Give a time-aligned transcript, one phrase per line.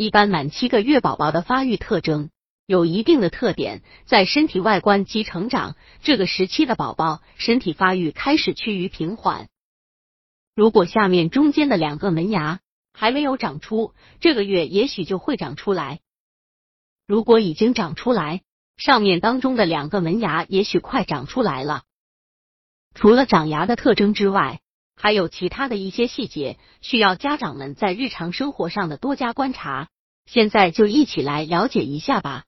[0.00, 2.30] 一般满七个月宝宝的发育特征
[2.64, 9.50] 有一定的特点，在身体外观及成长这个时期的宝宝，身体发育开始趋于平缓。
[10.54, 12.60] 如果下面中间的两个门牙
[12.94, 15.98] 还没有长出，这个月也许就会长出来；
[17.06, 18.40] 如果已经长出来，
[18.78, 21.82] 上面当中的两个门牙也许快长出来了。
[22.94, 24.62] 除了长牙的特征之外，
[25.02, 29.88] 还有其他的一些细节需要家长们在日常生活上的多加观察。
[30.26, 32.44] 现在就一起来了解一下吧。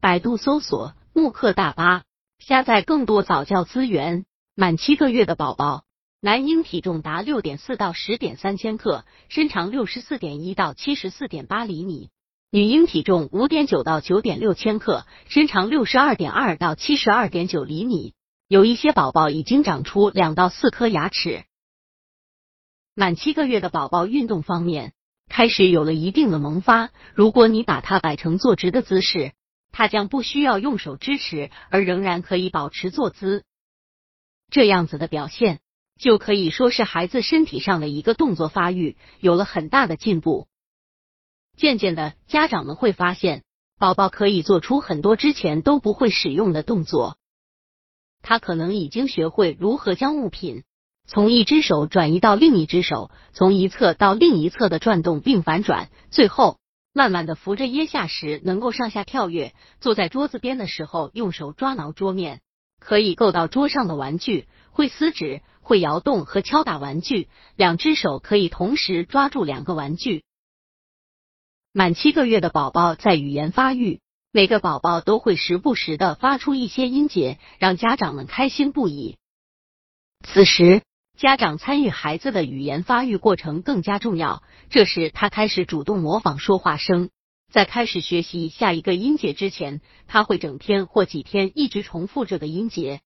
[0.00, 2.02] 百度搜索“慕课大巴”，
[2.40, 4.24] 下载更多早教资源。
[4.56, 5.84] 满七个月的宝宝，
[6.20, 12.08] 男婴体重达六点四到十点三千克，身长六十四点一到七十四点八厘米；
[12.50, 18.14] 女婴体重五点九到九点六千克，身长六十二点二到七十二点九厘米。
[18.48, 21.44] 有一些宝宝已经长出两到四颗牙齿。
[22.94, 24.92] 满七个月的宝宝运动方面
[25.28, 26.90] 开始有了一定的萌发。
[27.14, 29.32] 如果你把它摆成坐直的姿势，
[29.72, 33.42] 它将不需要用手支持，而仍然可以保持坐姿。
[34.48, 35.58] 这样子的表现
[35.98, 40.46] 就可以说是孩子身体上的一个动作发育有了很大的进步。
[41.56, 43.42] 渐渐的，家长们会发现
[43.76, 47.18] 宝宝可以做出很多之前都不会使用的动作。
[48.28, 50.64] 他可能已经学会如何将物品
[51.06, 56.58] 从一只手转移到另一只手，从一侧到另一侧的转动并反转，最后
[56.92, 59.54] 慢慢的扶着腋下时能够上下跳跃。
[59.80, 62.40] 坐在桌子边的时候，用手抓挠桌面，
[62.80, 70.24] 可以够到桌上的玩具，会撕纸，会摇动和敲打玩具，两只手可以同时抓住两个玩具。
[71.72, 74.00] 满七个月的宝宝在语言发育。
[74.36, 79.16] 每个宝宝都会时不时的发出一些音节，让家长们开心不已。
[80.20, 80.82] 此时，
[81.16, 84.42] 家长参与孩子的语言发育过程更加重要。
[84.68, 87.08] 这时，他开始主动模仿说话声，
[87.50, 93.00] 在开始学习下一个音节之前，他会整天或几天一直重复这个音节。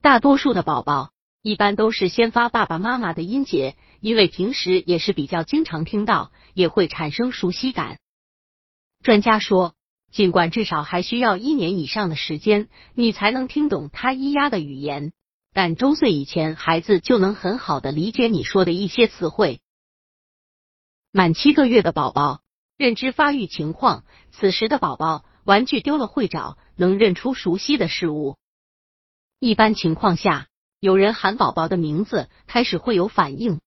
[0.00, 1.10] 大多数的宝宝
[1.42, 7.98] 一般都是先发爸爸妈妈的音节，因为平时也是比较经常听到，也会产生熟悉感。
[9.02, 9.74] 专家说。
[10.10, 15.12] 尽管至少还需要一年以上的时间，你才能听懂他咿呀的语言，
[15.52, 19.60] 但周岁以前，孩子就能很好的理解你说的一些词汇。
[21.12, 22.40] 满七个月的宝宝，
[22.76, 28.36] 认知发育情况，此时的宝宝玩具丢了会找，能认出熟悉的事物。
[29.38, 30.48] 一般情况下，
[30.80, 33.60] 有人喊宝宝的名字，开始会有反应，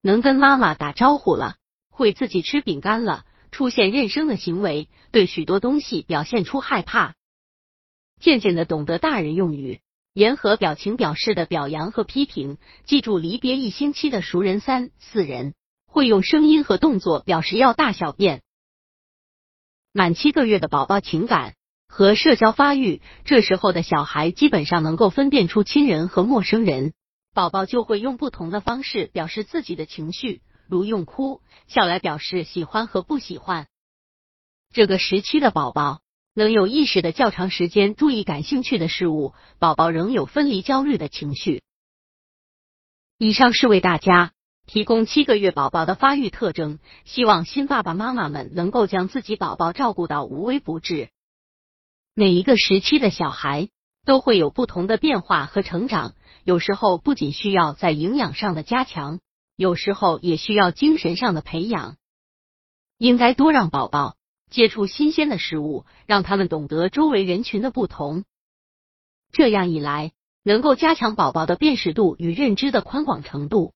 [0.00, 1.56] 能跟妈妈打招呼了，
[1.88, 3.24] 会自己吃饼干了。
[3.50, 7.14] 出现认生的行为，对许多东西表现出害怕，
[8.20, 9.80] 渐渐的懂得大人用语，
[10.12, 15.54] 言和表情表示的表扬和批评，记住离别一星期的熟人三四人，
[15.86, 18.42] 会用声音和动作表示要大小便。
[19.92, 21.54] 满七个月的宝宝情感
[21.88, 26.92] 和社交发育，这时候的小孩基本上能够分辨出亲人和陌生人，
[27.34, 30.42] 宝宝就会用不同的方式表示自己的情绪。
[30.70, 33.66] 如用哭笑来表示喜欢和不喜欢。
[34.72, 36.00] 这个时期的宝宝
[36.32, 41.62] 能有意识的较长时间注意感兴趣的事物，宝宝仍有分离焦虑的情绪。
[43.18, 44.32] 以上是为大家
[44.66, 51.10] 提供七个月宝宝的发育特征，希望新爸爸妈妈们能够将自己宝宝照顾到无微不至。
[52.14, 53.68] 每一个时期的小孩
[54.04, 56.14] 都会有不同的变化和成长，
[56.44, 59.20] 有时候不仅需要在营养上的加强。
[59.60, 61.98] 有时候也需要精神上的培养，
[62.96, 64.16] 应该多让宝宝
[64.48, 68.24] 接触新鲜的事物，让他们懂得周围人群的不同。
[69.32, 70.12] 这样一来，
[70.42, 73.74] 能够加强宝宝的辨识度与认知的宽广程度。